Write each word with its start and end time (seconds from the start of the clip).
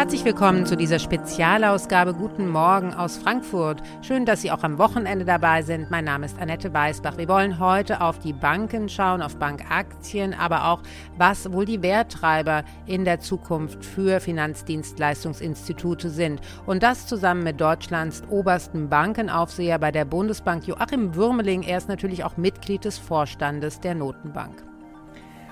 Herzlich 0.00 0.24
willkommen 0.24 0.64
zu 0.64 0.78
dieser 0.78 0.98
Spezialausgabe. 0.98 2.14
Guten 2.14 2.48
Morgen 2.48 2.94
aus 2.94 3.18
Frankfurt. 3.18 3.82
Schön, 4.00 4.24
dass 4.24 4.40
Sie 4.40 4.50
auch 4.50 4.62
am 4.62 4.78
Wochenende 4.78 5.26
dabei 5.26 5.60
sind. 5.60 5.90
Mein 5.90 6.06
Name 6.06 6.24
ist 6.24 6.40
Annette 6.40 6.72
Weißbach. 6.72 7.18
Wir 7.18 7.28
wollen 7.28 7.58
heute 7.58 8.00
auf 8.00 8.18
die 8.18 8.32
Banken 8.32 8.88
schauen, 8.88 9.20
auf 9.20 9.36
Bankaktien, 9.36 10.32
aber 10.32 10.68
auch, 10.70 10.80
was 11.18 11.52
wohl 11.52 11.66
die 11.66 11.82
Werttreiber 11.82 12.64
in 12.86 13.04
der 13.04 13.20
Zukunft 13.20 13.84
für 13.84 14.20
Finanzdienstleistungsinstitute 14.20 16.08
sind. 16.08 16.40
Und 16.64 16.82
das 16.82 17.06
zusammen 17.06 17.42
mit 17.42 17.60
Deutschlands 17.60 18.22
obersten 18.30 18.88
Bankenaufseher 18.88 19.78
bei 19.78 19.92
der 19.92 20.06
Bundesbank 20.06 20.66
Joachim 20.66 21.14
Würmeling. 21.14 21.62
Er 21.62 21.76
ist 21.76 21.90
natürlich 21.90 22.24
auch 22.24 22.38
Mitglied 22.38 22.86
des 22.86 22.96
Vorstandes 22.96 23.80
der 23.80 23.94
Notenbank. 23.94 24.64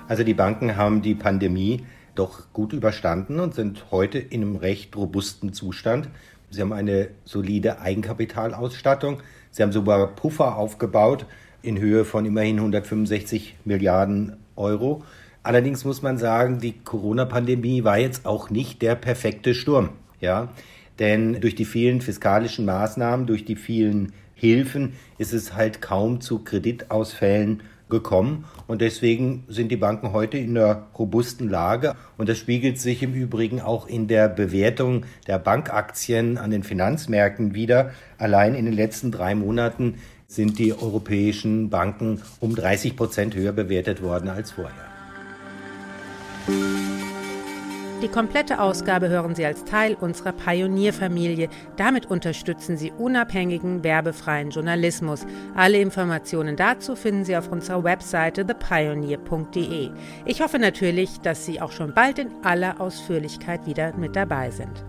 Also 0.07 0.23
die 0.23 0.33
Banken 0.33 0.75
haben 0.75 1.03
die 1.03 1.13
Pandemie 1.13 1.85
doch 2.19 2.51
gut 2.53 2.73
überstanden 2.73 3.39
und 3.39 3.55
sind 3.55 3.85
heute 3.91 4.19
in 4.19 4.41
einem 4.41 4.55
recht 4.57 4.95
robusten 4.95 5.53
Zustand. 5.53 6.09
Sie 6.51 6.61
haben 6.61 6.73
eine 6.73 7.09
solide 7.23 7.79
Eigenkapitalausstattung. 7.79 9.21
Sie 9.51 9.63
haben 9.63 9.71
sogar 9.71 10.07
Puffer 10.07 10.57
aufgebaut 10.57 11.25
in 11.61 11.79
Höhe 11.79 12.05
von 12.05 12.25
immerhin 12.25 12.57
165 12.57 13.55
Milliarden 13.65 14.37
Euro. 14.55 15.03
Allerdings 15.43 15.85
muss 15.85 16.01
man 16.01 16.17
sagen, 16.17 16.59
die 16.59 16.73
Corona-Pandemie 16.73 17.83
war 17.83 17.97
jetzt 17.97 18.25
auch 18.25 18.49
nicht 18.49 18.81
der 18.81 18.95
perfekte 18.95 19.53
Sturm. 19.53 19.89
Ja? 20.19 20.49
Denn 20.99 21.39
durch 21.39 21.55
die 21.55 21.65
vielen 21.65 22.01
fiskalischen 22.01 22.65
Maßnahmen, 22.65 23.25
durch 23.25 23.45
die 23.45 23.55
vielen 23.55 24.11
Hilfen 24.35 24.93
ist 25.17 25.33
es 25.33 25.53
halt 25.53 25.81
kaum 25.81 26.21
zu 26.21 26.39
Kreditausfällen 26.39 27.61
gekommen. 27.89 28.45
Und 28.67 28.81
deswegen 28.81 29.43
sind 29.47 29.69
die 29.69 29.77
Banken 29.77 30.13
heute 30.13 30.37
in 30.37 30.57
einer 30.57 30.87
robusten 30.97 31.49
Lage. 31.49 31.95
Und 32.17 32.29
das 32.29 32.37
spiegelt 32.37 32.79
sich 32.79 33.03
im 33.03 33.13
Übrigen 33.13 33.61
auch 33.61 33.87
in 33.87 34.07
der 34.07 34.29
Bewertung 34.29 35.05
der 35.27 35.39
Bankaktien 35.39 36.37
an 36.37 36.51
den 36.51 36.63
Finanzmärkten 36.63 37.53
wieder. 37.53 37.91
Allein 38.17 38.55
in 38.55 38.65
den 38.65 38.73
letzten 38.73 39.11
drei 39.11 39.35
Monaten 39.35 39.95
sind 40.27 40.59
die 40.59 40.73
europäischen 40.73 41.69
Banken 41.69 42.21
um 42.39 42.55
30 42.55 42.95
Prozent 42.95 43.35
höher 43.35 43.51
bewertet 43.51 44.03
worden 44.03 44.29
als 44.29 44.51
vorher. 44.51 44.98
Die 48.01 48.07
komplette 48.07 48.61
Ausgabe 48.61 49.09
hören 49.09 49.35
Sie 49.35 49.45
als 49.45 49.65
Teil 49.65 49.93
unserer 49.99 50.31
Pionierfamilie. 50.31 51.49
Damit 51.75 52.05
unterstützen 52.05 52.77
Sie 52.77 52.93
unabhängigen, 52.97 53.83
werbefreien 53.83 54.51
Journalismus. 54.51 55.25
Alle 55.53 55.81
Informationen 55.81 56.55
dazu 56.55 56.95
finden 56.95 57.25
Sie 57.25 57.35
auf 57.35 57.51
unserer 57.51 57.83
Webseite 57.83 58.45
thepioneer.de. 58.45 59.89
Ich 60.23 60.41
hoffe 60.41 60.59
natürlich, 60.59 61.19
dass 61.19 61.45
Sie 61.45 61.59
auch 61.59 61.73
schon 61.73 61.93
bald 61.93 62.19
in 62.19 62.29
aller 62.41 62.79
Ausführlichkeit 62.79 63.65
wieder 63.65 63.93
mit 63.97 64.15
dabei 64.15 64.49
sind. 64.49 64.81